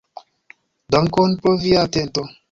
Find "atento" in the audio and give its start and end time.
1.89-2.25